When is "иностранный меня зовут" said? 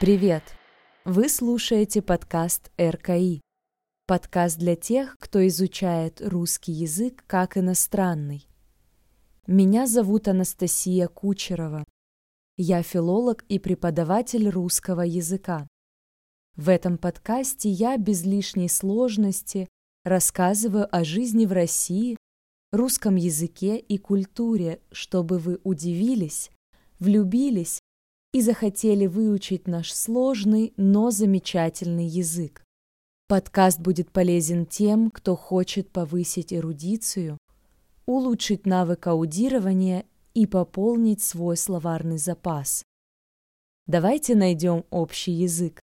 7.56-10.26